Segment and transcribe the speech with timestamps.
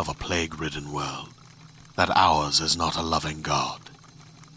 [0.00, 1.28] of a plague ridden world
[1.94, 3.90] that ours is not a loving God,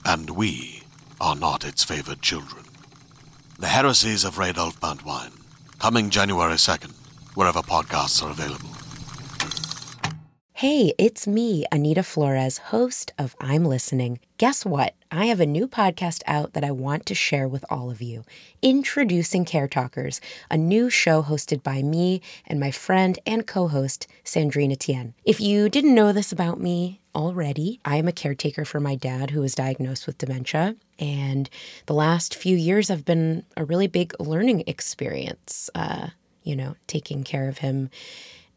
[0.05, 0.83] and we
[1.19, 2.63] are not its favored children.
[3.59, 5.33] The Heresies of Radolf Burntwine,
[5.79, 6.93] coming January 2nd,
[7.35, 8.69] wherever podcasts are available.
[10.53, 14.19] Hey, it's me, Anita Flores, host of I'm Listening.
[14.37, 14.95] Guess what?
[15.15, 18.25] I have a new podcast out that I want to share with all of you.
[18.63, 24.71] Introducing Caretalkers, a new show hosted by me and my friend and co host, Sandrine
[24.71, 25.13] Etienne.
[25.23, 27.79] If you didn't know this about me, already.
[27.85, 30.75] I am a caretaker for my dad who was diagnosed with dementia.
[30.97, 31.47] And
[31.85, 36.07] the last few years have been a really big learning experience, uh,
[36.43, 37.89] you know, taking care of him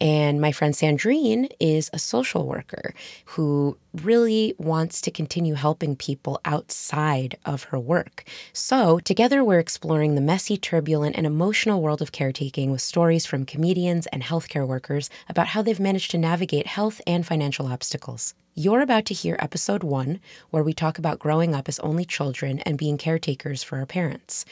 [0.00, 2.92] and my friend Sandrine is a social worker
[3.26, 8.24] who really wants to continue helping people outside of her work.
[8.52, 13.46] So, together, we're exploring the messy, turbulent, and emotional world of caretaking with stories from
[13.46, 18.34] comedians and healthcare workers about how they've managed to navigate health and financial obstacles.
[18.54, 20.20] You're about to hear episode one,
[20.50, 24.44] where we talk about growing up as only children and being caretakers for our parents.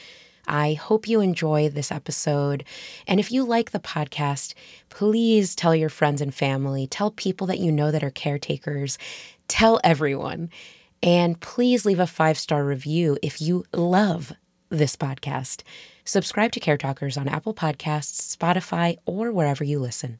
[0.47, 2.63] I hope you enjoy this episode.
[3.07, 4.53] And if you like the podcast,
[4.89, 8.97] please tell your friends and family, tell people that you know that are caretakers,
[9.47, 10.49] tell everyone.
[11.03, 14.33] And please leave a five star review if you love
[14.69, 15.63] this podcast.
[16.03, 20.19] Subscribe to Caretalkers on Apple Podcasts, Spotify, or wherever you listen.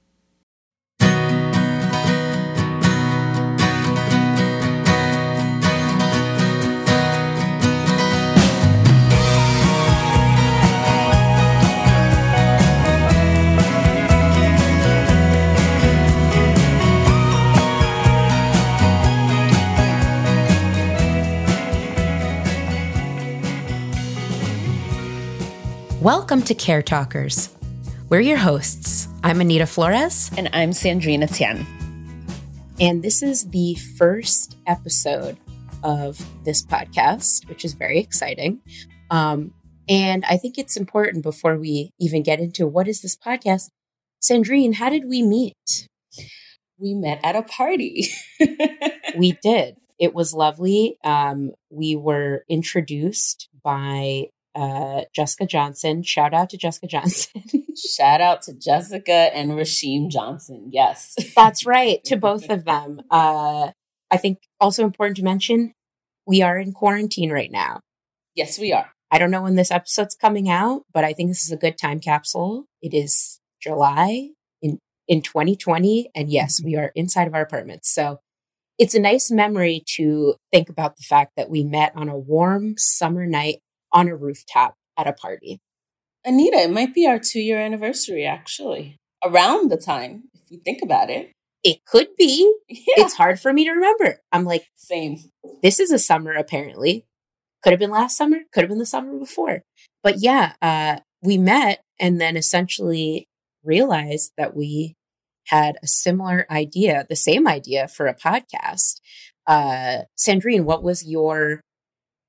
[26.06, 27.52] Welcome to Caretalkers.
[28.10, 29.08] We're your hosts.
[29.24, 30.30] I'm Anita Flores.
[30.38, 31.66] And I'm Sandrine Etienne.
[32.80, 35.36] And this is the first episode
[35.82, 38.62] of this podcast, which is very exciting.
[39.10, 39.52] Um,
[39.90, 43.72] and I think it's important before we even get into what is this podcast,
[44.22, 45.88] Sandrine, how did we meet?
[46.78, 48.10] We met at a party.
[49.18, 49.78] we did.
[49.98, 51.00] It was lovely.
[51.04, 56.02] Um, we were introduced by uh, Jessica Johnson.
[56.04, 57.44] Shout out to Jessica Johnson.
[57.76, 60.70] Shout out to Jessica and Rasheem Johnson.
[60.72, 61.16] Yes.
[61.36, 62.04] That's right.
[62.06, 63.02] To both of them.
[63.12, 63.72] Uh,
[64.10, 65.74] I think also important to mention
[66.26, 67.82] we are in quarantine right now.
[68.35, 68.91] Yes, we are.
[69.12, 71.78] I don't know when this episode's coming out, but I think this is a good
[71.78, 72.66] time capsule.
[72.82, 74.29] It is July
[74.62, 76.09] in, in 2020.
[76.16, 77.94] And yes, we are inside of our apartments.
[77.94, 78.20] So
[78.78, 82.76] it's a nice memory to think about the fact that we met on a warm
[82.78, 85.59] summer night on a rooftop at a party.
[86.23, 90.82] Anita, it might be our two year anniversary, actually, around the time, if you think
[90.82, 91.32] about it.
[91.64, 92.53] It could be.
[92.70, 93.05] Yeah.
[93.05, 94.20] It's hard for me to remember.
[94.32, 95.17] I'm like, same.
[95.64, 97.05] This is a summer, apparently.
[97.64, 99.64] Could have been last summer, could have been the summer before.
[100.03, 103.28] But yeah, uh, we met and then essentially
[103.64, 104.93] realized that we
[105.47, 108.99] had a similar idea, the same idea for a podcast.
[109.47, 111.61] Uh, Sandrine, what was your,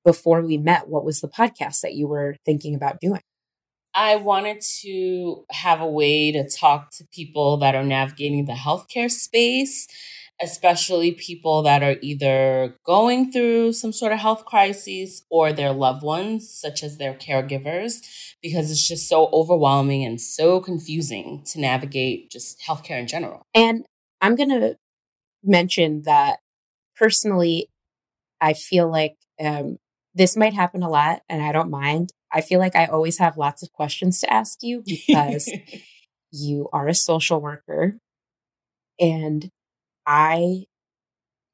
[0.07, 3.21] before we met, what was the podcast that you were thinking about doing?
[3.93, 9.11] I wanted to have a way to talk to people that are navigating the healthcare
[9.11, 9.89] space,
[10.41, 16.05] especially people that are either going through some sort of health crisis or their loved
[16.05, 18.07] ones, such as their caregivers,
[18.41, 23.43] because it's just so overwhelming and so confusing to navigate just healthcare in general.
[23.55, 23.85] And
[24.21, 24.77] I'm going to
[25.43, 26.39] mention that
[26.97, 27.71] personally,
[28.41, 29.79] I feel like um,
[30.17, 32.11] this might happen a lot and I don't mind.
[32.33, 35.51] I feel like I always have lots of questions to ask you because
[36.33, 37.99] you are a social worker.
[38.99, 39.51] And
[40.07, 40.65] I,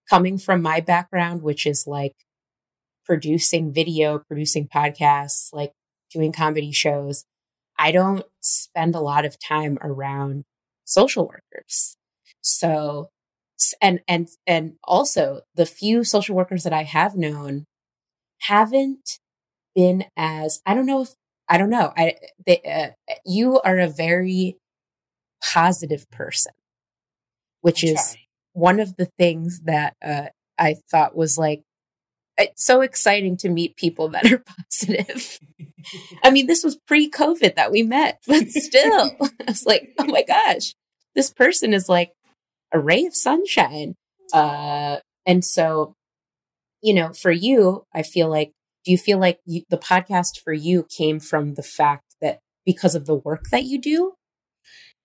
[0.09, 2.15] coming from my background, which is like
[3.05, 5.73] producing video, producing podcasts, like
[6.13, 7.25] doing comedy shows,
[7.77, 10.45] I don't spend a lot of time around
[10.85, 11.97] social workers.
[12.43, 13.09] So,
[13.81, 17.67] and, and, and also the few social workers that I have known
[18.43, 19.19] haven't
[19.75, 21.15] been as I don't know if
[21.49, 21.93] I don't know.
[21.97, 22.17] I
[22.47, 24.57] they, uh, you are a very
[25.43, 26.53] positive person,
[27.61, 28.17] which is
[28.53, 30.27] one of the things that uh,
[30.59, 31.63] I thought was like
[32.39, 35.39] it's so exciting to meet people that are positive.
[36.23, 40.23] I mean, this was pre-COVID that we met, but still, I was like, oh my
[40.23, 40.75] gosh,
[41.15, 42.13] this person is like
[42.73, 43.95] a ray of sunshine.
[44.33, 45.95] Uh, and so,
[46.83, 48.53] you know, for you, I feel like
[48.85, 52.95] do you feel like you, the podcast for you came from the fact that because
[52.95, 54.15] of the work that you do?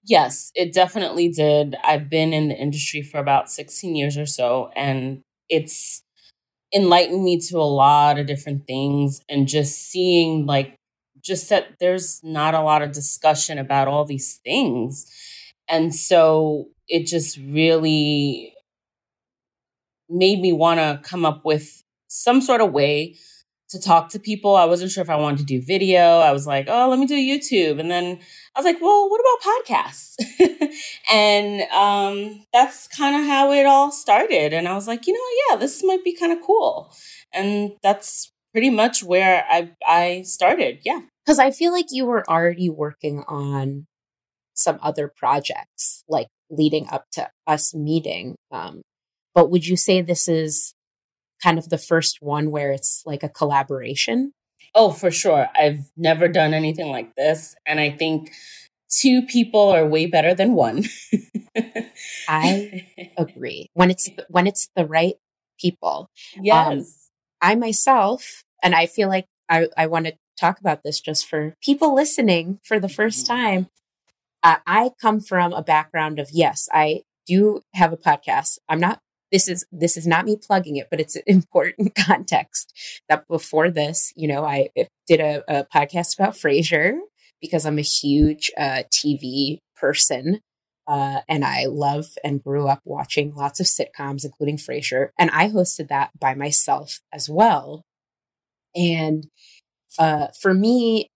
[0.03, 1.75] Yes, it definitely did.
[1.83, 6.01] I've been in the industry for about 16 years or so, and it's
[6.73, 10.75] enlightened me to a lot of different things and just seeing like
[11.23, 15.05] just that there's not a lot of discussion about all these things.
[15.69, 18.53] And so it just really
[20.09, 23.15] made me want to come up with some sort of way
[23.69, 24.55] to talk to people.
[24.55, 26.19] I wasn't sure if I wanted to do video.
[26.19, 27.79] I was like, oh, let me do YouTube.
[27.79, 28.19] And then
[28.55, 30.15] I was like, well, what about podcasts?
[31.11, 34.53] and um, that's kind of how it all started.
[34.53, 36.93] And I was like, you know, yeah, this might be kind of cool.
[37.33, 40.79] And that's pretty much where I I started.
[40.83, 41.01] Yeah.
[41.25, 43.85] Because I feel like you were already working on
[44.53, 48.35] some other projects, like leading up to us meeting.
[48.51, 48.81] Um,
[49.37, 50.73] but would you say this is
[51.43, 54.33] kind of the first one where it's like a collaboration?
[54.73, 55.47] Oh, for sure.
[55.55, 57.55] I've never done anything like this.
[57.63, 58.31] And I think
[58.89, 60.85] two people are way better than one.
[62.27, 63.69] I agree.
[63.75, 65.17] When it's when it's the right
[65.59, 66.09] people.
[66.35, 66.65] Um, yes.
[66.71, 66.85] Um,
[67.39, 71.53] I myself, and I feel like I, I want to talk about this just for
[71.63, 73.35] people listening for the first mm-hmm.
[73.35, 73.69] time.
[74.41, 78.57] Uh, I come from a background of yes, I do have a podcast.
[78.67, 78.99] I'm not
[79.31, 82.73] this is this is not me plugging it but it's an important context
[83.09, 84.69] that before this you know i
[85.07, 86.97] did a, a podcast about frasier
[87.41, 90.41] because i'm a huge uh, tv person
[90.87, 95.49] uh, and i love and grew up watching lots of sitcoms including frasier and i
[95.49, 97.83] hosted that by myself as well
[98.75, 99.27] and
[99.99, 101.09] uh, for me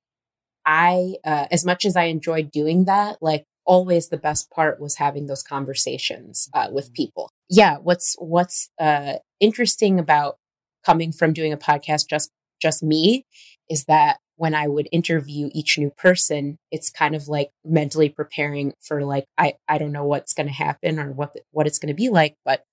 [0.66, 4.96] i uh, as much as i enjoyed doing that like always the best part was
[4.96, 6.94] having those conversations uh, with mm-hmm.
[6.94, 7.32] people.
[7.52, 10.38] Yeah, what's what's uh, interesting about
[10.86, 12.32] coming from doing a podcast just
[12.62, 13.26] just me
[13.70, 18.74] is that when I would interview each new person, it's kind of like mentally preparing
[18.80, 21.78] for like I I don't know what's going to happen or what the, what it's
[21.78, 22.64] going to be like, but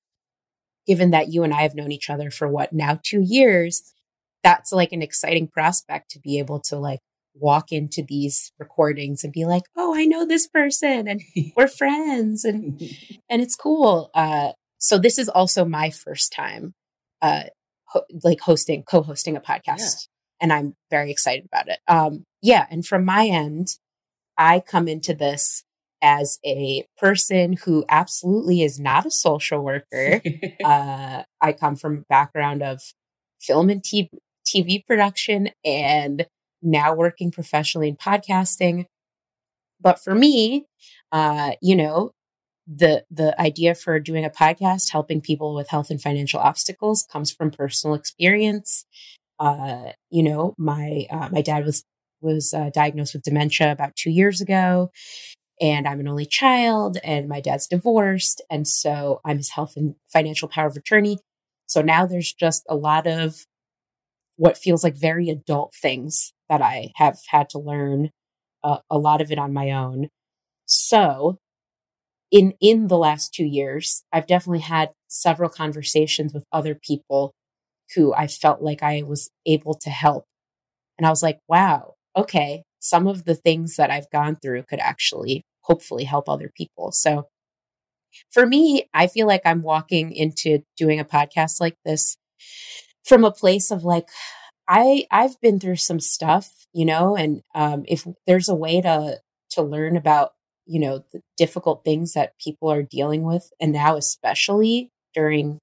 [0.87, 3.83] given that you and I have known each other for what now 2 years,
[4.45, 7.01] that's like an exciting prospect to be able to like
[7.35, 11.21] walk into these recordings and be like, "Oh, I know this person and
[11.57, 12.81] we're friends and
[13.29, 16.75] and it's cool." Uh so this is also my first time
[17.23, 17.45] uh
[17.87, 20.43] ho- like hosting co-hosting a podcast yeah.
[20.43, 21.79] and I'm very excited about it.
[21.89, 23.69] Um yeah, and from my end,
[24.37, 25.65] I come into this
[26.01, 30.23] as a person who absolutely is not a social worker.
[30.65, 32.81] uh I come from a background of
[33.41, 34.09] film and TV
[34.47, 36.27] TV production and
[36.63, 38.87] now working professionally in podcasting.
[39.81, 40.67] But for me,
[41.13, 42.13] uh, you know,
[42.69, 47.33] the the idea for doing a podcast helping people with health and financial obstacles comes
[47.33, 48.85] from personal experience.
[49.41, 51.85] Uh, you know, my uh, my dad was
[52.21, 54.91] was uh, diagnosed with dementia about two years ago,
[55.61, 59.95] and I'm an only child, and my dad's divorced, and so I'm his health and
[60.13, 61.19] financial power of attorney.
[61.67, 63.45] So now there's just a lot of
[64.37, 68.11] what feels like very adult things that I have had to learn
[68.63, 70.09] uh, a lot of it on my own.
[70.67, 71.39] So
[72.31, 77.35] in in the last 2 years, I've definitely had several conversations with other people
[77.95, 80.25] who I felt like I was able to help.
[80.99, 84.81] And I was like, wow, okay, some of the things that I've gone through could
[84.81, 86.93] actually hopefully help other people.
[86.93, 87.29] So
[88.31, 92.17] for me, I feel like I'm walking into doing a podcast like this
[93.05, 94.09] from a place of like,
[94.69, 99.21] I I've been through some stuff, you know, and um, if there's a way to
[99.53, 100.33] to learn about
[100.69, 105.59] you know the difficult things that people are dealing with, and now especially during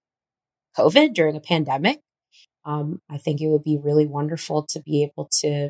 [0.78, 2.02] COVID, during a pandemic,
[2.66, 5.70] um, I think it would be really wonderful to be able to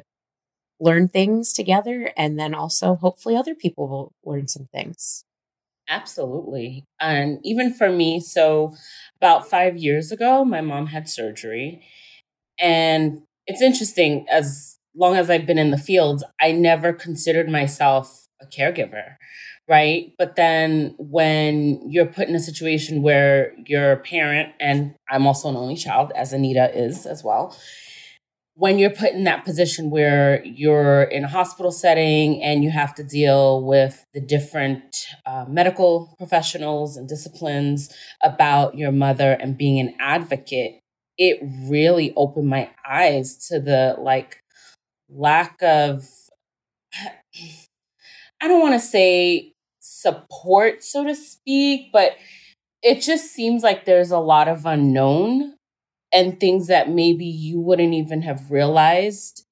[0.79, 5.23] learn things together, and then also hopefully other people will learn some things.
[5.87, 6.83] Absolutely.
[6.99, 8.73] And even for me, so
[9.17, 11.85] about five years ago, my mom had surgery.
[12.59, 18.24] And it's interesting, as long as I've been in the field, I never considered myself
[18.41, 19.15] a caregiver,
[19.67, 20.13] right?
[20.17, 25.49] But then when you're put in a situation where you're a parent, and I'm also
[25.49, 27.55] an only child, as Anita is as well,
[28.57, 32.95] when you're put in that position where you're in a hospital setting and you have
[32.95, 39.77] to deal with the different uh, medical professionals and disciplines about your mother and being
[39.79, 40.79] an advocate,
[41.17, 41.37] it
[41.69, 44.39] really opened my eyes to the like
[45.09, 46.07] lack of,
[48.45, 52.11] I don't want to say support, so to speak, but
[52.83, 55.55] it just seems like there's a lot of unknown
[56.13, 59.47] and things that maybe you wouldn't even have realized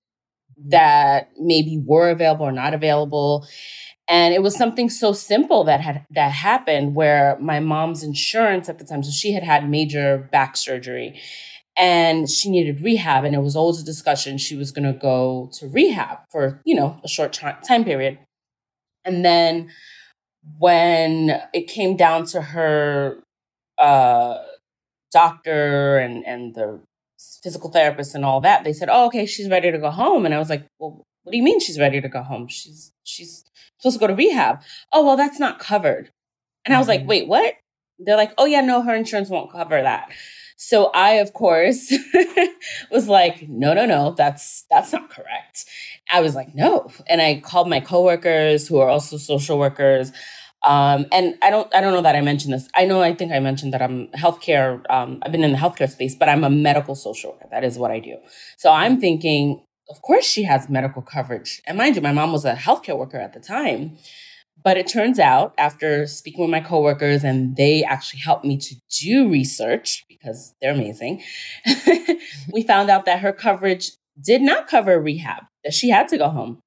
[0.68, 3.48] that maybe were available or not available.
[4.08, 8.78] And it was something so simple that had that happened where my mom's insurance at
[8.78, 11.20] the time so she had had major back surgery
[11.76, 15.50] and she needed rehab and it was always a discussion she was going to go
[15.54, 18.20] to rehab for you know a short time period
[19.06, 19.70] and then
[20.60, 23.20] when it came down to her
[23.78, 24.38] uh
[25.12, 26.82] doctor and and the
[27.42, 30.34] physical therapist and all that, they said, "Oh, okay, she's ready to go home." And
[30.34, 32.48] I was like, "Well, what do you mean she's ready to go home?
[32.48, 33.44] She's she's
[33.80, 36.12] supposed to go to rehab." Oh, well, that's not covered.
[36.66, 37.10] And I was like, mm-hmm.
[37.10, 37.56] "Wait, what?"
[38.00, 40.12] They're like, "Oh yeah, no, her insurance won't cover that."
[40.66, 41.94] So I, of course,
[42.92, 45.66] was like, "No, no, no, that's that's not correct."
[46.10, 50.14] I was like, "No," and I called my coworkers who are also social workers.
[50.64, 52.70] Um, and I don't, I don't know that I mentioned this.
[52.74, 54.82] I know, I think I mentioned that I'm healthcare.
[54.90, 57.48] Um, I've been in the healthcare space, but I'm a medical social worker.
[57.52, 58.16] That is what I do.
[58.56, 61.62] So I'm thinking, of course, she has medical coverage.
[61.68, 63.98] And mind you, my mom was a healthcare worker at the time.
[64.62, 68.76] But it turns out, after speaking with my coworkers, and they actually helped me to
[69.02, 71.22] do research because they're amazing,
[72.54, 73.92] we found out that her coverage
[74.22, 76.60] did not cover rehab, that she had to go home.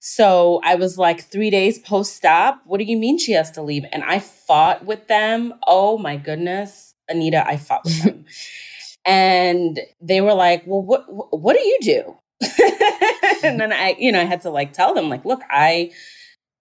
[0.00, 2.62] So I was like, three days post stop.
[2.64, 3.84] What do you mean she has to leave?
[3.92, 5.54] And I fought with them.
[5.66, 8.24] Oh my goodness, Anita, I fought with them.
[9.04, 12.16] and they were like, well, what, what do you do?
[12.40, 13.58] and mm-hmm.
[13.58, 15.90] then I, you know, I had to like tell them, like, look, I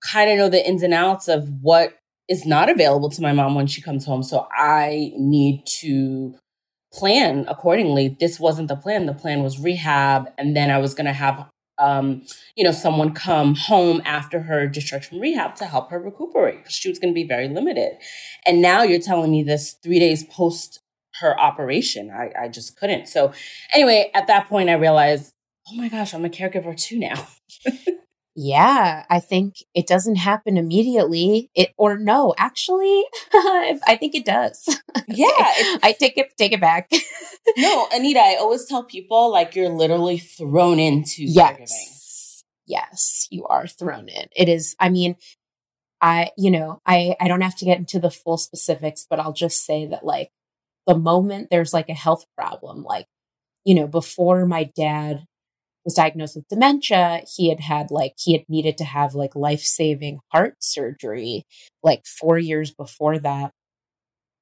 [0.03, 1.97] kind of know the ins and outs of what
[2.27, 4.23] is not available to my mom when she comes home.
[4.23, 6.35] So I need to
[6.93, 8.15] plan accordingly.
[8.19, 9.05] This wasn't the plan.
[9.05, 10.29] The plan was rehab.
[10.37, 11.45] And then I was going to have
[11.77, 12.23] um,
[12.55, 16.73] you know, someone come home after her discharge from rehab to help her recuperate because
[16.73, 17.97] she was going to be very limited.
[18.45, 20.79] And now you're telling me this three days post
[21.19, 22.11] her operation.
[22.11, 23.07] I, I just couldn't.
[23.07, 23.33] So,
[23.73, 25.33] anyway, at that point, I realized,
[25.69, 27.27] oh my gosh, I'm a caregiver too now.
[28.35, 31.49] yeah, I think it doesn't happen immediately.
[31.55, 34.79] It or no, actually, I think it does.
[35.07, 35.27] Yeah,
[35.83, 36.89] I take it take it back.
[37.57, 41.57] no, Anita, I always tell people like you're literally thrown into yes.
[41.57, 42.43] caregiving.
[42.65, 44.25] Yes, you are thrown in.
[44.35, 44.75] It is.
[44.79, 45.15] I mean,
[46.01, 49.33] I you know I I don't have to get into the full specifics, but I'll
[49.33, 50.31] just say that like
[50.87, 53.05] the moment there's like a health problem, like
[53.63, 55.25] you know before my dad
[55.85, 59.61] was diagnosed with dementia, he had had like, he had needed to have like life
[59.61, 61.43] saving heart surgery
[61.83, 63.51] like four years before that.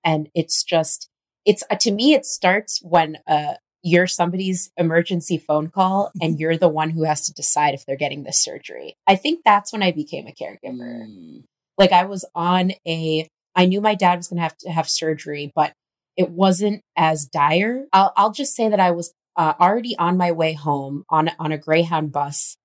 [0.04, 1.10] And it's just,
[1.46, 6.58] it's uh, to me, it starts when uh, you're somebody's emergency phone call and you're
[6.58, 8.96] the one who has to decide if they're getting this surgery.
[9.06, 11.06] I think that's when I became a caregiver.
[11.06, 11.44] Mm.
[11.78, 14.90] Like I was on a, I knew my dad was going to have to have
[14.90, 15.74] surgery, but
[16.16, 17.86] it wasn't as dire.
[17.92, 21.52] I'll, I'll just say that I was uh, already on my way home on on
[21.52, 22.58] a Greyhound bus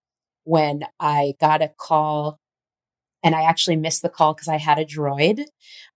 [0.44, 2.38] when I got a call,
[3.22, 5.44] and I actually missed the call because I had a droid.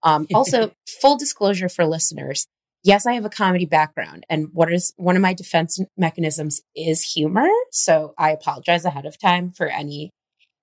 [0.02, 2.46] Um, also, full disclosure for listeners:
[2.82, 7.02] yes, I have a comedy background, and what is one of my defense mechanisms is
[7.02, 7.48] humor.
[7.70, 10.10] So I apologize ahead of time for any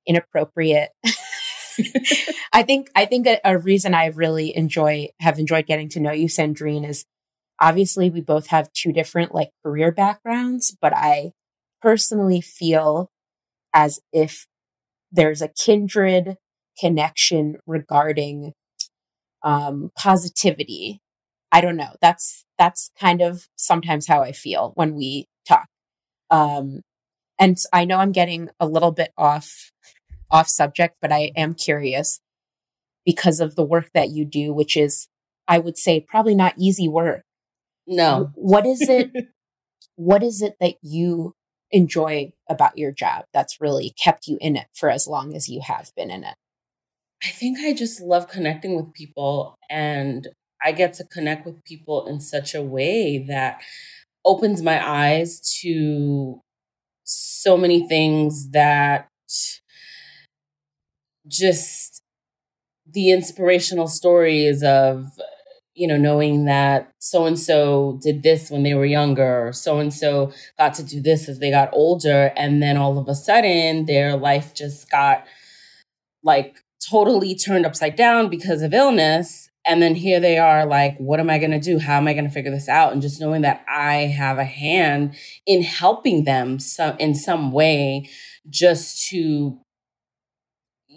[0.08, 0.89] inappropriate
[2.54, 6.12] I think I think a, a, reason I really enjoy have enjoyed getting to know
[6.12, 7.06] you, Sandrine, is
[7.60, 11.32] obviously we both have two different like career backgrounds, but I
[11.82, 13.10] personally feel
[13.74, 14.46] as if
[15.12, 16.38] there's a kindred
[16.80, 18.54] connection regarding
[19.44, 21.00] um, positivity.
[21.51, 21.96] I don't know.
[22.01, 25.68] That's that's kind of sometimes how I feel when we talk.
[26.30, 26.82] Um,
[27.39, 29.72] and I know I'm getting a little bit off
[30.30, 32.20] off subject, but I am curious
[33.06, 35.08] because of the work that you do, which is,
[35.48, 37.24] I would say, probably not easy work.
[37.89, 38.31] No.
[38.36, 39.12] What is it?
[39.96, 41.34] what is it that you
[41.72, 45.62] enjoy about your job that's really kept you in it for as long as you
[45.62, 46.36] have been in it?
[47.24, 50.27] I think I just love connecting with people and
[50.63, 53.62] I get to connect with people in such a way that
[54.24, 56.41] opens my eyes to
[57.03, 59.08] so many things that
[61.27, 62.01] just
[62.91, 65.08] the inspirational stories of
[65.79, 69.93] you know knowing that so and so did this when they were younger so and
[69.93, 73.86] so got to do this as they got older and then all of a sudden
[73.86, 75.25] their life just got
[76.21, 76.57] like
[76.89, 81.29] totally turned upside down because of illness and then here they are like what am
[81.29, 81.79] i going to do?
[81.79, 82.91] How am i going to figure this out?
[82.91, 88.09] And just knowing that i have a hand in helping them some in some way
[88.50, 89.57] just to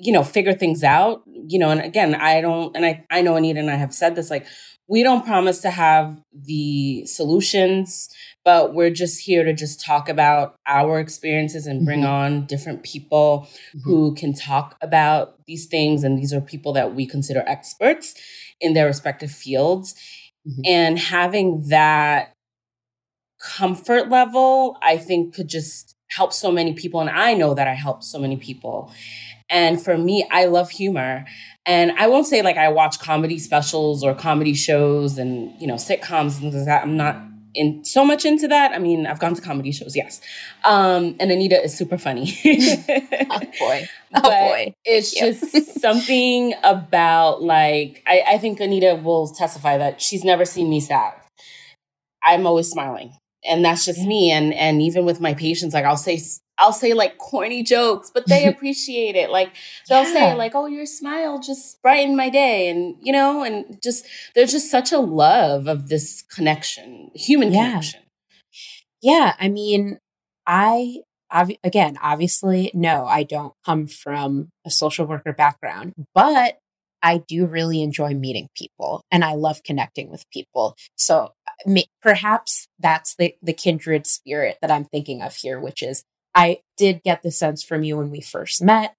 [0.02, 3.36] you know, figure things out, you know, and again, I don't, and I, I know
[3.36, 4.46] Anita and I have said this, like,
[4.92, 8.11] we don't promise to have the solutions,
[8.44, 12.42] but we're just here to just talk about our experiences and bring mm-hmm.
[12.42, 13.78] on different people mm-hmm.
[13.84, 16.04] who can talk about these things.
[16.04, 18.14] And these are people that we consider experts
[18.61, 19.94] in their respective fields.
[20.46, 20.61] Mm-hmm.
[20.66, 22.34] And having that
[23.40, 27.00] comfort level, I think could just help so many people.
[27.00, 28.92] And I know that I help so many people.
[29.49, 31.25] And for me, I love humor.
[31.64, 35.75] And I won't say like I watch comedy specials or comedy shows and, you know,
[35.75, 36.83] sitcoms and things like that.
[36.83, 37.16] I'm not
[37.54, 38.73] in so much into that.
[38.73, 40.21] I mean, I've gone to comedy shows, yes.
[40.65, 42.39] Um, and Anita is super funny.
[43.30, 43.89] oh boy.
[44.15, 44.75] Oh but boy.
[44.84, 50.69] It's just something about like I, I think Anita will testify that she's never seen
[50.69, 51.15] me sad.
[52.23, 53.17] I'm always smiling.
[53.43, 54.30] And that's just me.
[54.30, 56.21] And and even with my patients, like I'll say
[56.58, 59.30] I'll say like corny jokes, but they appreciate it.
[59.30, 59.52] Like
[59.88, 60.12] they'll yeah.
[60.12, 64.52] say like, "Oh, your smile just brightened my day," and you know, and just there's
[64.52, 67.67] just such a love of this connection, human yeah.
[67.67, 68.00] connection.
[69.00, 69.99] Yeah, I mean,
[70.47, 70.99] I
[71.65, 76.58] again, obviously, no, I don't come from a social worker background, but
[77.02, 80.76] I do really enjoy meeting people and I love connecting with people.
[80.97, 81.32] So
[81.67, 86.58] uh, perhaps that's the, the kindred spirit that I'm thinking of here, which is I
[86.76, 88.95] did get the sense from you when we first met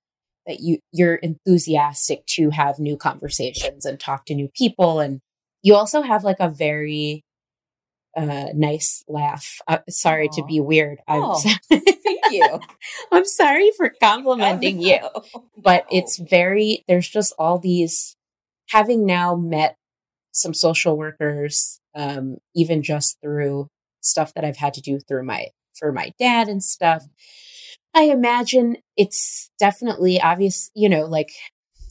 [0.46, 5.22] that you you're enthusiastic to have new conversations and talk to new people and
[5.62, 7.24] you also have like a very
[8.16, 9.60] uh, nice laugh.
[9.68, 10.36] Uh, sorry Aww.
[10.36, 11.00] to be weird.
[11.08, 12.60] I'm oh, thank you.
[13.12, 15.00] I'm sorry for complimenting you,
[15.58, 16.84] but it's very.
[16.88, 18.16] There's just all these.
[18.70, 19.76] Having now met
[20.32, 23.68] some social workers, um, even just through
[24.02, 27.04] stuff that I've had to do through my for my dad and stuff.
[27.94, 31.32] I imagine it's definitely obvious, you know, like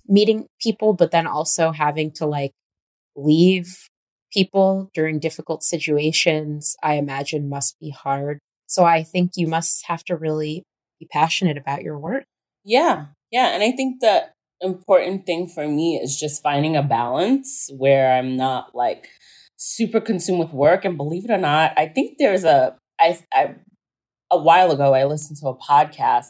[0.09, 2.53] meeting people, but then also having to like
[3.17, 3.89] leave
[4.33, 8.39] people during difficult situations, I imagine must be hard.
[8.67, 10.65] So I think you must have to really
[10.99, 12.25] be passionate about your work.
[12.65, 13.07] Yeah.
[13.31, 13.49] Yeah.
[13.49, 14.25] And I think the
[14.61, 19.09] important thing for me is just finding a balance where I'm not like
[19.57, 20.85] super consumed with work.
[20.85, 23.57] And believe it or not, I think there's a I, I
[24.33, 26.29] a while ago, I listened to a podcast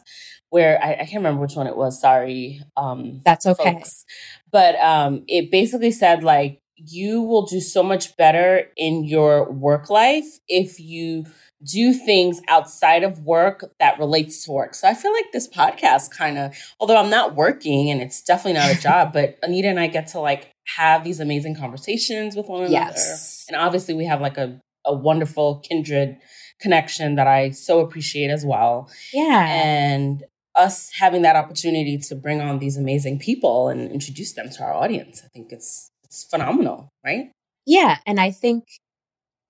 [0.49, 1.99] where I, I can't remember which one it was.
[1.99, 2.61] Sorry.
[2.77, 3.73] Um, That's okay.
[3.73, 4.05] Folks.
[4.51, 9.89] But um, it basically said, like, you will do so much better in your work
[9.89, 11.25] life if you
[11.65, 14.75] do things outside of work that relates to work.
[14.75, 18.59] So I feel like this podcast kind of, although I'm not working and it's definitely
[18.59, 22.47] not a job, but Anita and I get to like have these amazing conversations with
[22.47, 22.73] one another.
[22.73, 23.45] Yes.
[23.47, 26.17] And obviously we have like a, a wonderful kindred
[26.63, 28.89] connection that I so appreciate as well.
[29.13, 29.45] Yeah.
[29.45, 30.23] And
[30.55, 34.73] us having that opportunity to bring on these amazing people and introduce them to our
[34.73, 37.31] audience, I think it's it's phenomenal, right?
[37.65, 38.65] Yeah, and I think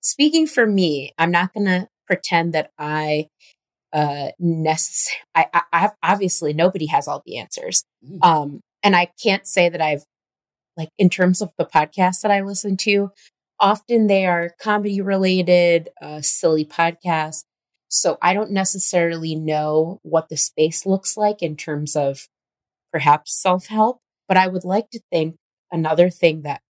[0.00, 3.28] speaking for me, I'm not going to pretend that I
[3.92, 7.84] uh necessary I, I, I have obviously nobody has all the answers.
[8.04, 8.18] Mm.
[8.22, 10.04] Um and I can't say that I've
[10.76, 13.10] like in terms of the podcasts that I listen to,
[13.64, 17.46] Often they are comedy related, uh, silly podcasts.
[17.88, 22.28] So I don't necessarily know what the space looks like in terms of
[22.92, 24.00] perhaps self help.
[24.28, 25.36] but I would like to think
[25.72, 26.62] another thing that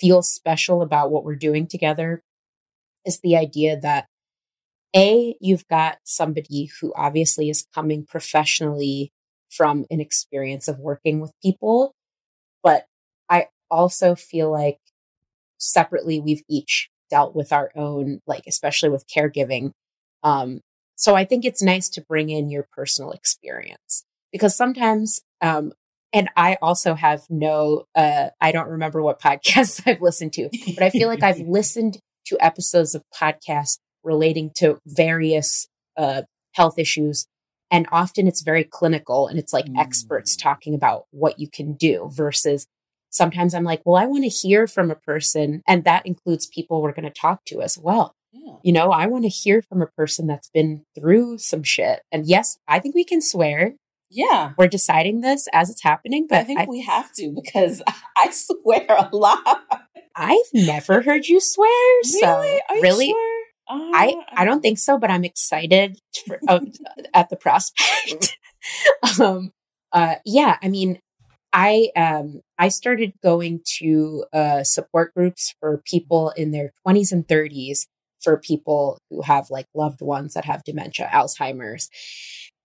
[0.00, 2.22] feels special about what we're doing together
[3.06, 4.06] is the idea that
[4.96, 9.12] a you've got somebody who obviously is coming professionally
[9.50, 11.94] from an experience of working with people
[12.62, 12.86] but
[13.30, 14.78] i also feel like
[15.58, 19.72] separately we've each dealt with our own like especially with caregiving
[20.22, 20.60] um
[20.96, 25.72] so i think it's nice to bring in your personal experience because sometimes um
[26.12, 30.82] and I also have no, uh, I don't remember what podcasts I've listened to, but
[30.82, 37.26] I feel like I've listened to episodes of podcasts relating to various uh, health issues.
[37.70, 39.76] And often it's very clinical and it's like mm.
[39.76, 42.66] experts talking about what you can do versus
[43.16, 45.62] sometimes I'm like, well, I want to hear from a person.
[45.66, 48.14] And that includes people we're going to talk to as well.
[48.32, 48.54] Yeah.
[48.62, 52.02] You know, I want to hear from a person that's been through some shit.
[52.12, 53.74] And yes, I think we can swear.
[54.10, 54.52] Yeah.
[54.56, 57.82] We're deciding this as it's happening, but I think I, we have to because
[58.16, 59.62] I swear a lot.
[60.14, 62.02] I've never heard you swear.
[62.04, 62.60] So really?
[62.82, 63.08] really?
[63.08, 63.42] Sure?
[63.68, 66.60] Uh, I I don't think so, but I'm excited for, uh,
[67.14, 68.38] at the prospect.
[69.20, 69.52] um,
[69.92, 71.00] uh, yeah, I mean,
[71.52, 77.26] I um I started going to uh, support groups for people in their 20s and
[77.26, 77.86] 30s
[78.20, 81.90] for people who have like loved ones that have dementia, Alzheimer's.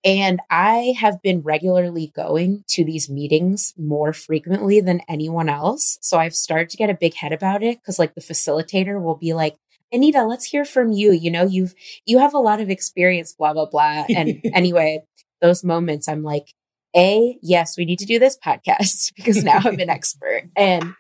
[0.04, 6.00] And I have been regularly going to these meetings more frequently than anyone else.
[6.02, 9.18] So I've started to get a big head about it because like the facilitator will
[9.18, 9.58] be like,
[9.92, 11.12] Anita, let's hear from you.
[11.12, 14.06] You know, you've, you have a lot of experience, blah, blah, blah.
[14.10, 15.04] And anyway,
[15.42, 16.48] those moments I'm like,
[16.96, 20.50] A, yes, we need to do this podcast because now I'm an expert.
[20.56, 20.96] And,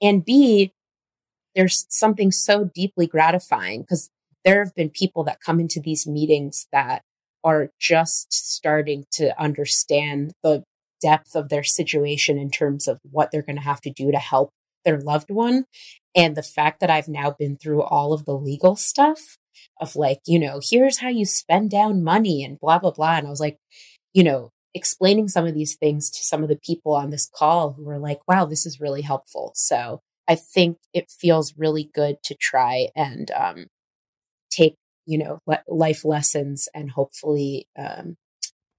[0.00, 0.72] and B,
[1.54, 4.10] there's something so deeply gratifying because
[4.44, 7.02] there have been people that come into these meetings that
[7.44, 10.64] are just starting to understand the
[11.00, 14.18] depth of their situation in terms of what they're going to have to do to
[14.18, 14.50] help
[14.84, 15.64] their loved one.
[16.14, 19.38] And the fact that I've now been through all of the legal stuff
[19.80, 23.16] of like, you know, here's how you spend down money and blah, blah, blah.
[23.16, 23.58] And I was like,
[24.12, 27.72] you know, explaining some of these things to some of the people on this call
[27.72, 29.52] who were like, wow, this is really helpful.
[29.54, 33.66] So I think it feels really good to try and um,
[34.50, 38.16] take you know le- life lessons and hopefully um,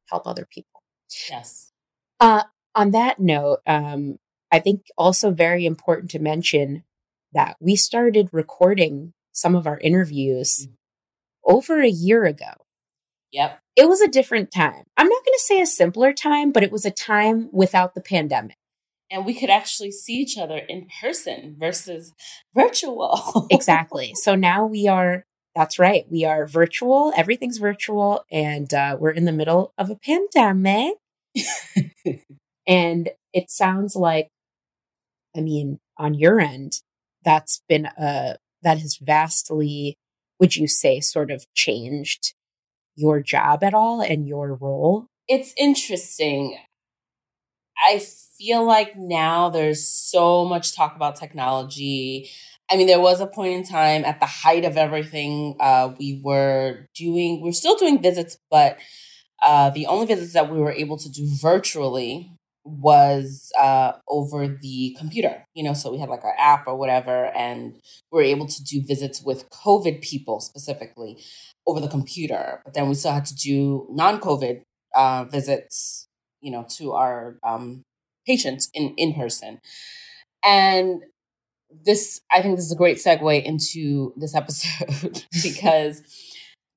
[0.10, 0.82] help other people
[1.30, 1.72] yes
[2.20, 2.44] uh,
[2.76, 4.18] on that note um,
[4.52, 6.84] i think also very important to mention
[7.34, 11.54] that we started recording some of our interviews mm-hmm.
[11.54, 12.66] over a year ago
[13.32, 16.64] yep it was a different time i'm not going to say a simpler time but
[16.64, 18.58] it was a time without the pandemic
[19.14, 22.14] and we could actually see each other in person versus
[22.56, 23.46] virtual.
[23.52, 24.14] exactly.
[24.16, 25.24] So now we are
[25.56, 26.06] that's right.
[26.10, 27.14] We are virtual.
[27.16, 28.26] Everything's virtual.
[28.32, 30.96] And uh, we're in the middle of a pandemic.
[32.68, 34.30] and it sounds like,
[35.36, 36.82] I mean, on your end,
[37.24, 39.96] that's been a, that has vastly,
[40.40, 42.34] would you say, sort of changed
[42.96, 45.08] your job at all and your role?
[45.28, 46.58] It's interesting.
[47.88, 52.30] I feel like now there's so much talk about technology
[52.72, 56.22] I mean, there was a point in time at the height of everything, uh, we
[56.24, 58.80] were doing, we're still doing visits, but
[59.44, 62.32] uh, the only visits that we were able to do virtually
[62.64, 65.46] was uh, over the computer.
[65.54, 67.74] You know, so we had like our app or whatever, and
[68.12, 71.24] we were able to do visits with COVID people specifically
[71.66, 72.62] over the computer.
[72.64, 74.62] But then we still had to do non COVID
[74.96, 76.08] uh, visits,
[76.42, 77.84] you know, to our um,
[78.26, 79.60] patients in, in person.
[80.44, 81.04] And
[81.86, 86.04] this I think this is a great segue into this episode because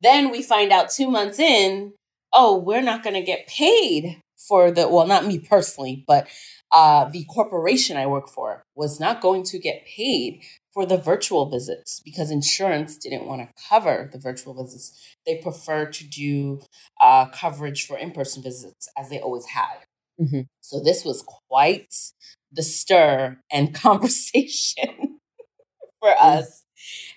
[0.00, 1.92] then we find out 2 months in,
[2.32, 6.28] oh, we're not going to get paid for the well, not me personally, but
[6.72, 11.48] uh, the corporation I work for was not going to get paid for the virtual
[11.48, 15.16] visits because insurance didn't want to cover the virtual visits.
[15.24, 16.60] They prefer to do
[17.00, 19.86] uh, coverage for in person visits as they always had.
[20.20, 20.42] Mm-hmm.
[20.60, 21.94] So this was quite
[22.52, 25.20] the stir and conversation
[26.00, 26.64] for us.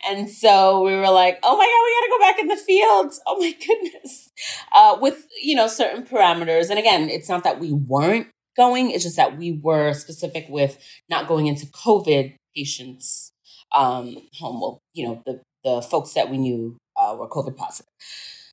[0.08, 2.56] And so we were like, oh my God, we got to go back in the
[2.56, 3.22] fields.
[3.28, 4.30] Oh my goodness.
[4.72, 6.70] Uh, with, you know, certain parameters.
[6.70, 8.28] And again, it's not that we weren't
[8.60, 10.78] going, it's just that we were specific with
[11.10, 13.32] not going into COVID patients'
[13.74, 14.60] um, home.
[14.60, 17.94] Well, you know, the, the folks that we knew uh, were COVID positive.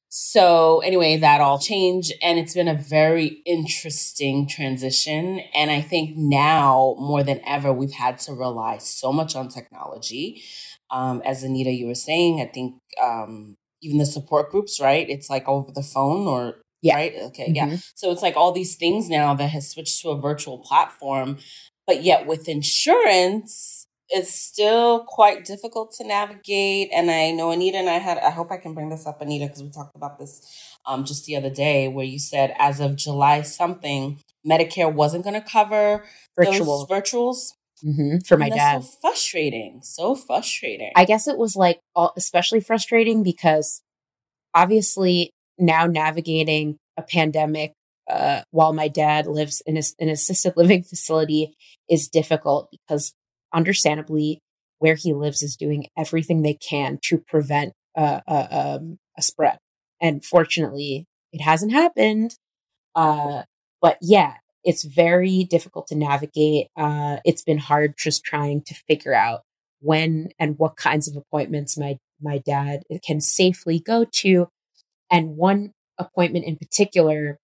[0.08, 5.40] So, anyway, that all changed, and it's been a very interesting transition.
[5.54, 10.42] And I think now more than ever, we've had to rely so much on technology.
[10.90, 15.10] Um, as Anita, you were saying, I think um, even the support groups, right?
[15.10, 16.94] It's like over the phone or Yeah.
[16.94, 17.14] Right?
[17.16, 17.46] Okay.
[17.46, 17.72] Mm-hmm.
[17.72, 17.76] Yeah.
[17.94, 21.38] So it's like all these things now that has switched to a virtual platform.
[21.86, 26.90] But yet with insurance, it's still quite difficult to navigate.
[26.92, 29.46] And I know Anita and I had, I hope I can bring this up, Anita,
[29.46, 30.42] because we talked about this
[30.84, 35.34] um, just the other day, where you said as of July something, Medicare wasn't going
[35.34, 36.04] to cover
[36.36, 36.86] Virtual.
[36.86, 37.52] those virtuals.
[37.84, 38.84] Mm-hmm, for my dad.
[38.84, 39.80] So frustrating.
[39.82, 40.92] So frustrating.
[40.96, 41.80] I guess it was like
[42.16, 43.82] especially frustrating because
[44.54, 47.72] obviously now navigating a pandemic
[48.08, 51.54] uh, while my dad lives in a, an assisted living facility
[51.88, 53.12] is difficult because
[53.52, 54.40] understandably
[54.78, 59.58] where he lives is doing everything they can to prevent uh, uh, um, a spread.
[60.00, 62.36] And fortunately it hasn't happened.
[62.94, 63.42] Uh,
[63.80, 64.34] but yeah
[64.66, 66.66] it's very difficult to navigate.
[66.76, 69.42] Uh, it's been hard just trying to figure out
[69.80, 74.48] when and what kinds of appointments my my dad can safely go to
[75.10, 77.38] and one appointment in particular,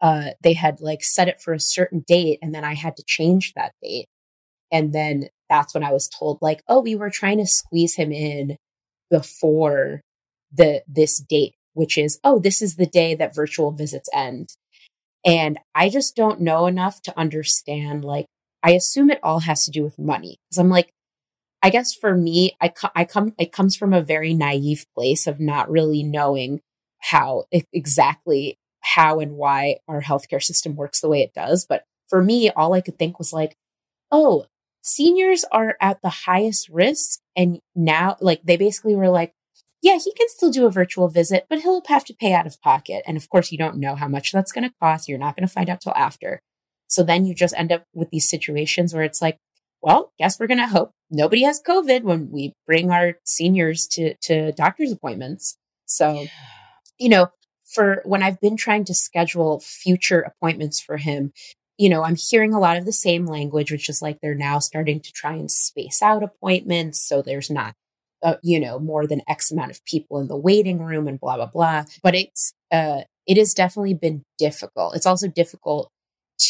[0.00, 3.04] uh, they had like set it for a certain date and then I had to
[3.06, 4.06] change that date.
[4.70, 8.12] And then that's when I was told like, oh, we were trying to squeeze him
[8.12, 8.56] in
[9.10, 10.00] before
[10.52, 14.50] the this date, which is, oh, this is the day that virtual visits end.
[15.24, 18.26] And I just don't know enough to understand like
[18.62, 20.38] I assume it all has to do with money.
[20.50, 20.90] Cause I'm like,
[21.64, 25.26] I guess for me, I, co- I come, it comes from a very naive place
[25.26, 26.60] of not really knowing
[27.00, 31.64] how exactly how and why our healthcare system works the way it does.
[31.66, 33.56] But for me, all I could think was like,
[34.12, 34.44] oh,
[34.82, 37.20] seniors are at the highest risk.
[37.34, 39.32] And now, like, they basically were like,
[39.80, 42.60] yeah, he can still do a virtual visit, but he'll have to pay out of
[42.60, 43.02] pocket.
[43.06, 45.08] And of course, you don't know how much that's going to cost.
[45.08, 46.42] You're not going to find out till after.
[46.88, 49.38] So then you just end up with these situations where it's like,
[49.84, 54.14] well, guess we're going to hope nobody has COVID when we bring our seniors to,
[54.22, 55.58] to doctor's appointments.
[55.84, 56.28] So, yeah.
[56.98, 57.28] you know,
[57.74, 61.32] for when I've been trying to schedule future appointments for him,
[61.76, 64.58] you know, I'm hearing a lot of the same language, which is like they're now
[64.58, 67.06] starting to try and space out appointments.
[67.06, 67.74] So there's not,
[68.22, 71.36] uh, you know, more than X amount of people in the waiting room and blah,
[71.36, 71.84] blah, blah.
[72.02, 74.96] But it's, uh, it has definitely been difficult.
[74.96, 75.90] It's also difficult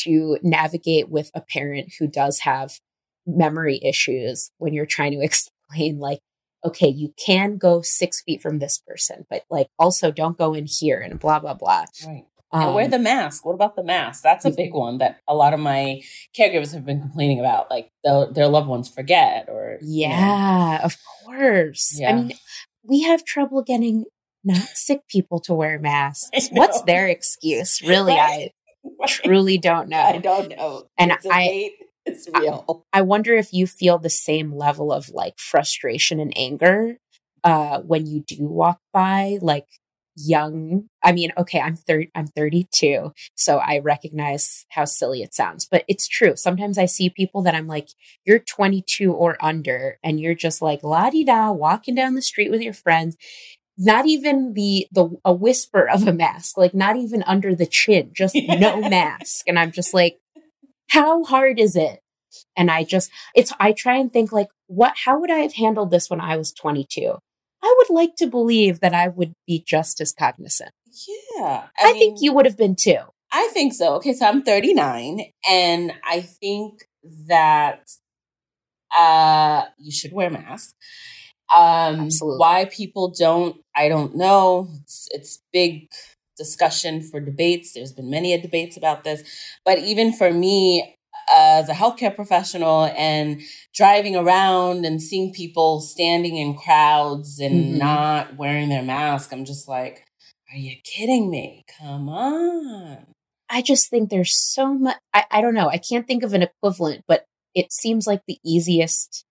[0.03, 2.79] to navigate with a parent who does have
[3.27, 6.21] memory issues when you're trying to explain like
[6.65, 10.67] okay you can go six feet from this person but like also don't go in
[10.67, 13.45] here and blah blah blah right um, and wear the mask.
[13.45, 14.23] What about the mask?
[14.23, 16.03] That's a big one that a lot of my
[16.39, 17.69] caregivers have been complaining about.
[17.69, 20.85] Like their loved ones forget, or yeah, you know.
[20.85, 21.99] of course.
[21.99, 22.11] Yeah.
[22.11, 22.33] I mean,
[22.85, 24.05] we have trouble getting
[24.45, 26.49] not sick people to wear masks.
[26.53, 27.83] What's their excuse?
[27.89, 28.53] Really, right.
[28.85, 29.09] I right.
[29.09, 30.01] truly don't know.
[30.01, 30.85] I don't know.
[30.97, 31.73] And I,
[32.07, 32.85] it's real.
[32.93, 36.99] I, I, wonder if you feel the same level of like frustration and anger
[37.43, 39.67] uh, when you do walk by like
[40.17, 45.67] young i mean okay i'm 30 i'm 32 so i recognize how silly it sounds
[45.67, 47.89] but it's true sometimes i see people that i'm like
[48.25, 52.73] you're 22 or under and you're just like la-di-da walking down the street with your
[52.73, 53.17] friends
[53.77, 58.11] not even the the a whisper of a mask like not even under the chin
[58.13, 60.19] just no mask and i'm just like
[60.91, 62.01] how hard is it?
[62.57, 65.91] And I just, it's, I try and think like, what, how would I have handled
[65.91, 67.17] this when I was 22?
[67.63, 70.73] I would like to believe that I would be just as cognizant.
[71.09, 71.65] Yeah.
[71.79, 72.99] I, I mean, think you would have been too.
[73.33, 73.95] I think so.
[73.95, 74.13] Okay.
[74.13, 76.85] So I'm 39 and I think
[77.29, 77.89] that,
[78.97, 80.75] uh, you should wear a mask.
[81.55, 82.39] Um, Absolutely.
[82.39, 84.69] why people don't, I don't know.
[84.83, 85.89] It's, it's big
[86.37, 87.73] discussion for debates.
[87.73, 89.23] There's been many debates about this.
[89.65, 90.97] But even for me,
[91.33, 93.41] as a healthcare professional and
[93.75, 97.79] driving around and seeing people standing in crowds and mm-hmm.
[97.79, 100.05] not wearing their mask, I'm just like,
[100.53, 101.65] are you kidding me?
[101.81, 103.07] Come on.
[103.49, 104.97] I just think there's so much.
[105.13, 105.69] I, I don't know.
[105.69, 109.25] I can't think of an equivalent, but it seems like the easiest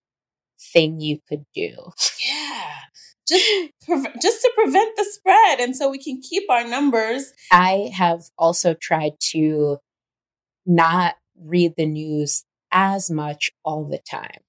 [0.59, 1.91] thing you could do.
[2.25, 2.83] Yeah
[3.27, 3.45] just
[3.85, 7.33] pre- just to prevent the spread and so we can keep our numbers.
[7.51, 9.77] I have also tried to
[10.65, 14.39] not read the news as much all the time.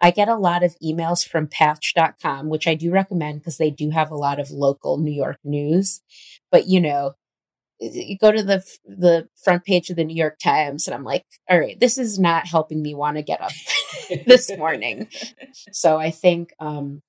[0.00, 3.90] I get a lot of emails from patch.com, which I do recommend because they do
[3.90, 6.00] have a lot of local New York news.
[6.50, 7.12] But you know,
[7.78, 11.24] you go to the the front page of the New York Times and I'm like,
[11.48, 13.52] all right, this is not helping me want to get up
[14.26, 15.08] this morning.
[15.72, 17.02] so I think um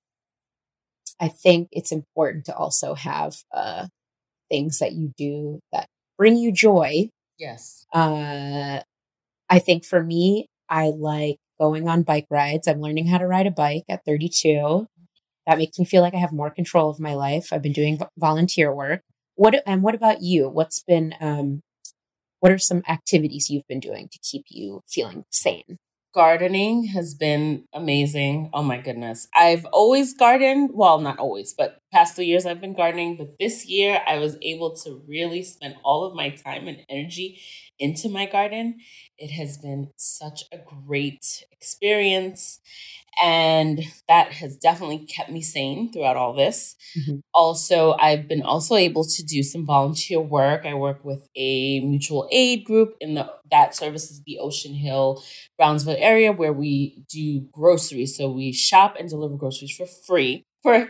[1.20, 3.88] I think it's important to also have uh,
[4.50, 7.10] things that you do that bring you joy.
[7.38, 7.86] Yes.
[7.94, 8.82] Uh,
[9.50, 12.68] I think for me, I like going on bike rides.
[12.68, 14.88] I'm learning how to ride a bike at 32.
[15.46, 17.50] That makes me feel like I have more control of my life.
[17.52, 19.02] I've been doing volunteer work.
[19.36, 20.50] what and what about you?
[20.50, 21.62] What's been um,
[22.40, 25.78] what are some activities you've been doing to keep you feeling sane?
[26.14, 28.50] Gardening has been amazing.
[28.54, 29.28] Oh my goodness.
[29.36, 30.72] I've always gardened.
[30.74, 33.18] Well, not always, but past two years I've been gardening.
[33.18, 37.42] But this year I was able to really spend all of my time and energy
[37.80, 38.78] into my garden.
[39.18, 42.60] It has been such a great experience.
[43.22, 46.76] And that has definitely kept me sane throughout all this.
[46.98, 47.18] Mm-hmm.
[47.34, 50.66] Also, I've been also able to do some volunteer work.
[50.66, 55.24] I work with a mutual aid group in the that services the Ocean Hill,
[55.58, 58.18] Brownsville area where we do groceries.
[58.18, 60.90] So we shop and deliver groceries for free for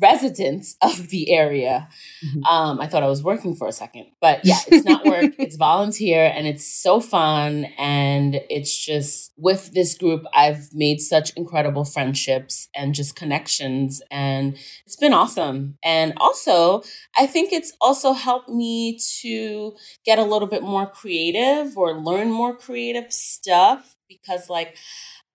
[0.00, 1.88] residents of the area.
[2.24, 2.44] Mm-hmm.
[2.44, 5.32] Um, I thought I was working for a second, but yeah, it's not work.
[5.38, 7.66] it's volunteer and it's so fun.
[7.78, 14.02] And it's just with this group, I've made such incredible friendships and just connections.
[14.10, 15.78] And it's been awesome.
[15.82, 16.82] And also,
[17.18, 22.30] I think it's also helped me to get a little bit more creative or learn
[22.30, 24.76] more creative stuff because, like,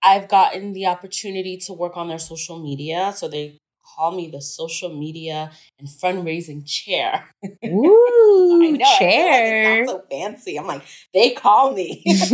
[0.03, 3.13] I've gotten the opportunity to work on their social media.
[3.15, 3.60] So they
[3.95, 7.29] call me the social media and fundraising chair.
[7.65, 9.73] Ooh, I know, chair.
[9.73, 10.57] I like so fancy.
[10.57, 12.03] I'm like, they call me.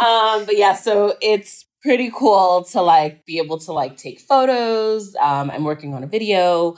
[0.00, 5.14] um, but yeah, so it's pretty cool to like be able to like take photos.
[5.16, 6.76] Um, I'm working on a video.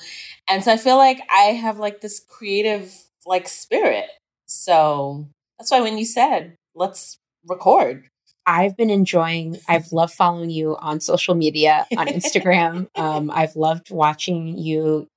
[0.48, 2.92] And so I feel like I have like this creative
[3.24, 4.06] like spirit.
[4.46, 8.08] So that's why when you said, let's record,
[8.46, 12.88] I've been enjoying, I've loved following you on social media, on Instagram.
[12.98, 15.08] um, I've loved watching you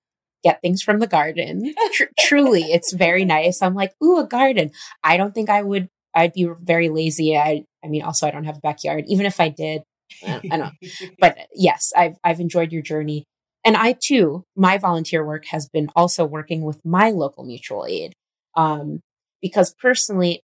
[0.44, 1.74] get things from the garden.
[1.94, 3.62] Tr- truly, it's very nice.
[3.62, 4.72] I'm like, ooh, a garden.
[5.04, 7.38] I don't think I would, I'd be very lazy.
[7.38, 9.04] I, I mean, also, I don't have a backyard.
[9.08, 9.84] Even if I did,
[10.26, 10.72] I don't know.
[11.20, 13.26] But yes, I've, I've enjoyed your journey.
[13.64, 18.14] And I too, my volunteer work has been also working with my local mutual aid.
[18.56, 19.02] Um,
[19.42, 20.42] because personally,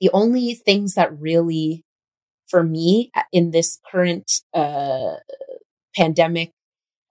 [0.00, 1.82] the only things that really
[2.48, 5.16] for me uh, in this current uh,
[5.94, 6.52] pandemic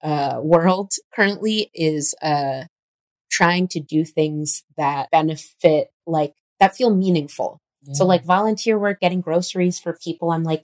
[0.04, 2.64] uh, world currently is uh,
[3.32, 7.60] trying to do things that benefit, like that feel meaningful.
[7.84, 7.94] Yeah.
[7.94, 10.32] So, like volunteer work, getting groceries for people.
[10.32, 10.64] I'm like,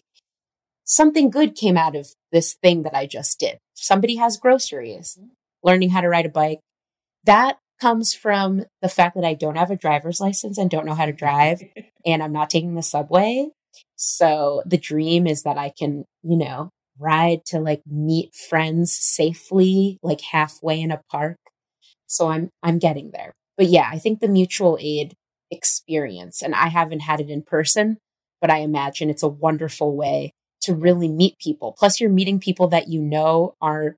[0.84, 3.60] something good came out of this thing that I just did.
[3.73, 5.29] Somebody has groceries, mm-hmm.
[5.63, 6.60] learning how to ride a bike.
[7.23, 10.93] That comes from the fact that I don't have a driver's license and don't know
[10.93, 11.63] how to drive,
[12.05, 13.49] and I'm not taking the subway.
[13.95, 19.97] So the dream is that I can, you know, ride to like meet friends safely,
[20.01, 21.38] like halfway in a park.
[22.07, 23.34] So I'm, I'm getting there.
[23.57, 25.13] But yeah, I think the mutual aid
[25.51, 27.97] experience, and I haven't had it in person,
[28.39, 31.75] but I imagine it's a wonderful way to really meet people.
[31.77, 33.95] Plus, you're meeting people that you know are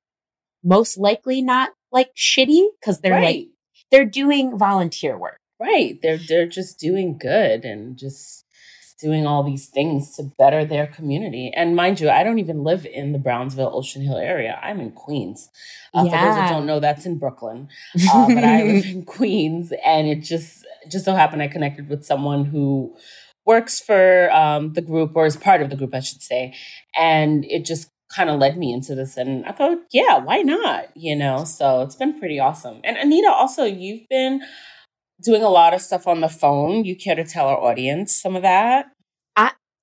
[0.63, 3.23] most likely not like shitty because they're right.
[3.23, 3.47] like,
[3.91, 5.39] they're doing volunteer work.
[5.59, 5.99] Right.
[6.01, 8.42] They're, they're just doing good and just
[9.03, 11.51] doing all these things to better their community.
[11.53, 14.57] And mind you, I don't even live in the Brownsville Ocean Hill area.
[14.63, 15.49] I'm in Queens.
[15.93, 16.11] Uh, yeah.
[16.11, 17.67] For those that don't know, that's in Brooklyn.
[18.13, 22.05] Uh, but I live in Queens, and it just just so happened I connected with
[22.05, 22.95] someone who
[23.45, 26.53] works for um, the group or is part of the group, I should say,
[26.97, 30.85] and it just kind of led me into this and i thought yeah why not
[30.95, 34.39] you know so it's been pretty awesome and anita also you've been
[35.23, 36.85] doing a lot of stuff on the phone.
[36.85, 38.87] You care to tell our audience some of that?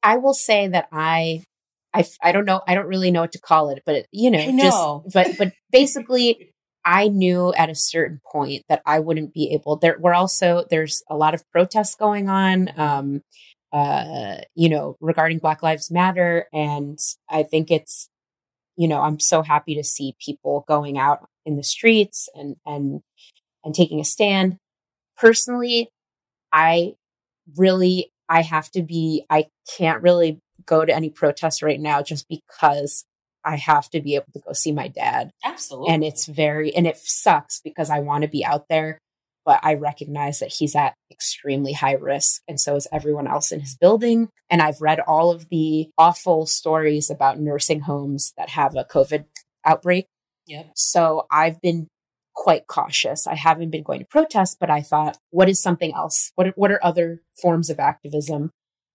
[0.02, 1.44] I will say that I
[1.92, 4.50] I I don't know I don't really know what to call it, but you know,
[4.50, 5.04] know.
[5.04, 6.52] just but but basically
[6.84, 11.02] I knew at a certain point that I wouldn't be able there were also there's
[11.10, 13.22] a lot of protests going on um
[13.72, 18.08] uh you know regarding Black Lives Matter and I think it's
[18.76, 23.02] you know I'm so happy to see people going out in the streets and and
[23.62, 24.58] and taking a stand
[25.20, 25.90] personally,
[26.52, 26.94] I
[27.56, 32.28] really, I have to be, I can't really go to any protests right now just
[32.28, 33.04] because
[33.44, 35.32] I have to be able to go see my dad.
[35.44, 35.92] Absolutely.
[35.92, 38.98] And it's very, and it sucks because I want to be out there,
[39.44, 42.42] but I recognize that he's at extremely high risk.
[42.46, 44.28] And so is everyone else in his building.
[44.48, 49.24] And I've read all of the awful stories about nursing homes that have a COVID
[49.66, 50.06] outbreak.
[50.46, 50.70] Yep.
[50.76, 51.88] So I've been
[52.40, 53.26] quite cautious.
[53.26, 56.32] I haven't been going to protest, but I thought, what is something else?
[56.36, 58.50] What are, what are other forms of activism?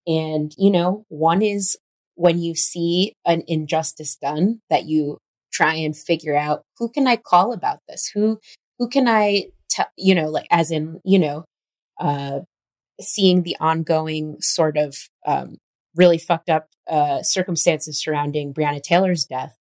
[0.08, 1.78] And, you know, one is
[2.16, 5.20] when you see an injustice done that you
[5.54, 8.10] try and figure out who can I call about this?
[8.16, 8.40] Who,
[8.80, 11.46] who can I tell, you know, like as in, you know,
[12.00, 12.40] uh,
[13.00, 15.58] seeing the ongoing sort of, um,
[15.96, 19.56] really fucked up, uh, circumstances surrounding Breonna Taylor's death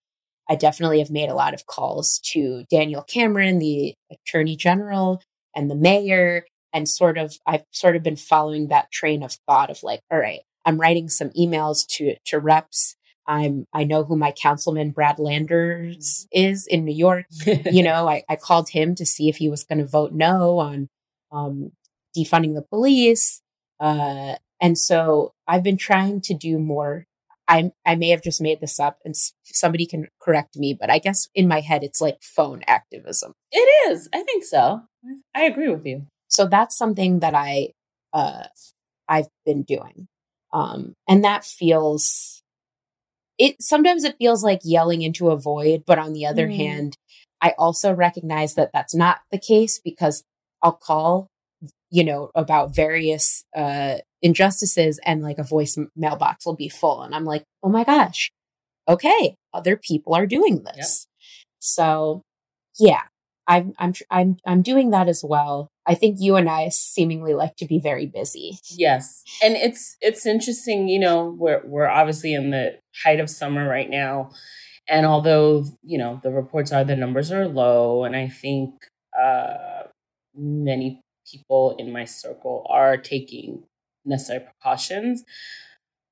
[0.48, 5.22] I definitely have made a lot of calls to Daniel Cameron, the attorney general,
[5.54, 6.46] and the mayor.
[6.72, 10.18] And sort of, I've sort of been following that train of thought of like, all
[10.18, 12.96] right, I'm writing some emails to, to reps.
[13.26, 17.26] I'm, I know who my councilman Brad Landers is in New York.
[17.46, 20.58] you know, I, I called him to see if he was going to vote no
[20.58, 20.88] on,
[21.30, 21.70] um,
[22.16, 23.40] defunding the police.
[23.80, 27.06] Uh, and so I've been trying to do more
[27.48, 29.14] I I may have just made this up, and
[29.44, 33.32] somebody can correct me, but I guess in my head it's like phone activism.
[33.52, 34.08] It is.
[34.12, 34.82] I think so.
[35.34, 36.06] I agree with you.
[36.28, 37.70] So that's something that I
[38.12, 38.44] uh,
[39.08, 40.08] I've been doing,
[40.52, 42.42] um, and that feels.
[43.36, 46.56] It sometimes it feels like yelling into a void, but on the other mm.
[46.56, 46.96] hand,
[47.42, 50.24] I also recognize that that's not the case because
[50.62, 51.28] I'll call,
[51.90, 57.02] you know, about various uh, injustices and like a voice mailbox will be full.
[57.02, 58.32] And I'm like, oh my gosh,
[58.88, 61.06] okay, other people are doing this.
[61.06, 61.56] Yep.
[61.60, 62.22] So
[62.80, 63.02] yeah,
[63.46, 65.68] I'm, I'm, I'm, I'm doing that as well.
[65.86, 68.58] I think you and I seemingly like to be very busy.
[68.70, 69.22] Yes.
[69.42, 73.90] And it's, it's interesting, you know, we're, we're obviously in the height of summer right
[73.90, 74.30] now.
[74.88, 78.74] And although, you know, the reports are the numbers are low, and I think
[79.18, 79.84] uh,
[80.34, 81.00] many
[81.30, 83.64] people in my circle are taking
[84.04, 85.24] necessary precautions.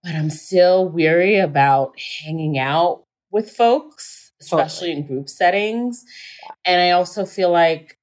[0.03, 5.03] But I'm still weary about hanging out with folks, especially totally.
[5.03, 6.05] in group settings.
[6.65, 7.99] And I also feel like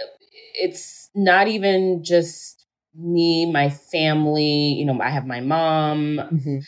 [0.00, 0.06] uh,
[0.54, 6.58] it's not even just me, my family, you know, I have my mom, mm-hmm.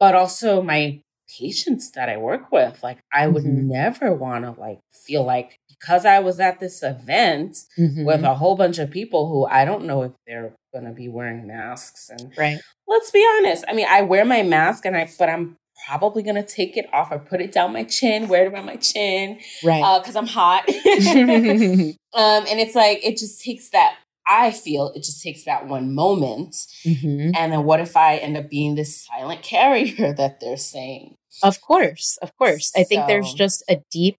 [0.00, 1.02] but also my
[1.38, 2.82] patients that I work with.
[2.82, 3.68] Like I would mm-hmm.
[3.68, 8.04] never want to like feel like because I was at this event mm-hmm.
[8.04, 11.08] with a whole bunch of people who I don't know if they're going to be
[11.08, 12.10] wearing masks.
[12.10, 12.58] And right.
[12.86, 13.64] let's be honest.
[13.68, 15.56] I mean, I wear my mask and I, but I'm
[15.86, 18.66] probably going to take it off or put it down my chin, wear it around
[18.66, 19.38] my chin.
[19.62, 20.00] Right.
[20.00, 20.68] Because uh, I'm hot.
[20.68, 23.96] um, and it's like, it just takes that
[24.26, 26.54] I feel it just takes that one moment.
[26.84, 27.30] Mm-hmm.
[27.36, 31.16] And then what if I end up being this silent carrier that they're saying?
[31.42, 32.72] Of course, of course.
[32.76, 34.16] I think there's just a deep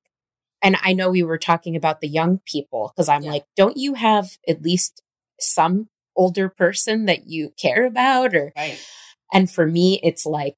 [0.61, 3.31] and I know we were talking about the young people because I'm yeah.
[3.31, 5.01] like, don't you have at least
[5.39, 8.83] some older person that you care about or right.
[9.31, 10.55] and for me it's like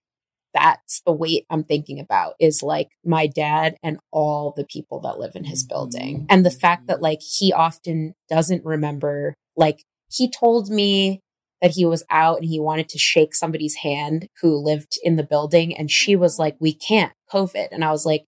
[0.54, 5.20] that's the weight I'm thinking about is like my dad and all the people that
[5.20, 5.74] live in his mm-hmm.
[5.74, 6.26] building.
[6.30, 11.22] And the fact that like he often doesn't remember, like he told me
[11.62, 15.24] that he was out and he wanted to shake somebody's hand who lived in the
[15.24, 15.76] building.
[15.76, 17.68] And she was like, we can't COVID.
[17.72, 18.26] And I was like,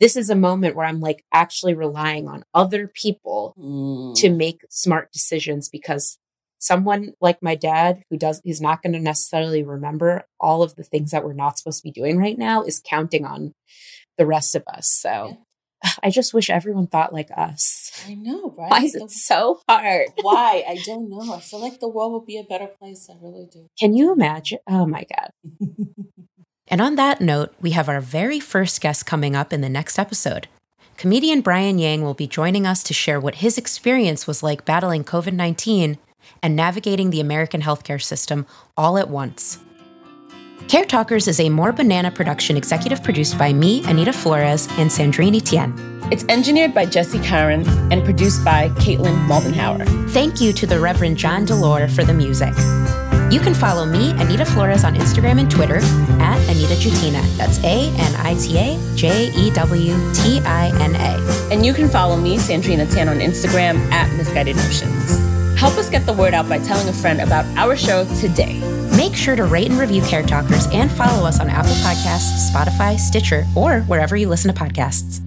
[0.00, 4.14] this is a moment where I'm like actually relying on other people mm.
[4.20, 6.18] to make smart decisions because
[6.58, 10.82] someone like my dad who does he's not going to necessarily remember all of the
[10.82, 13.54] things that we're not supposed to be doing right now is counting on
[14.16, 14.90] the rest of us.
[14.90, 15.90] So yeah.
[16.02, 17.90] I just wish everyone thought like us.
[18.06, 18.70] I know, right?
[18.70, 20.08] Why is it so hard?
[20.22, 20.64] Why?
[20.66, 21.34] I don't know.
[21.34, 23.08] I feel like the world would be a better place.
[23.10, 23.68] I really do.
[23.78, 24.58] Can you imagine?
[24.66, 25.30] Oh my God.
[26.68, 29.98] And on that note, we have our very first guest coming up in the next
[29.98, 30.48] episode.
[30.96, 35.04] Comedian Brian Yang will be joining us to share what his experience was like battling
[35.04, 35.98] COVID 19
[36.42, 38.46] and navigating the American healthcare system
[38.76, 39.58] all at once.
[40.68, 45.74] Caretalkers is a More Banana production executive produced by me, Anita Flores, and Sandrine Etienne.
[46.10, 50.10] It's engineered by Jesse Karen and produced by Caitlin Moldenhauer.
[50.10, 52.54] Thank you to the Reverend John DeLore for the music.
[53.34, 55.78] You can follow me, Anita Flores, on Instagram and Twitter
[56.22, 57.20] at Anita Jewtina.
[57.36, 61.52] That's A N I T A J E W T I N A.
[61.52, 65.18] And you can follow me, Sandrine Etienne, on Instagram at Misguided Notions.
[65.58, 68.60] Help us get the word out by telling a friend about our show today.
[68.96, 73.44] Make sure to rate and review Caretalkers and follow us on Apple Podcasts, Spotify, Stitcher,
[73.56, 75.23] or wherever you listen to podcasts.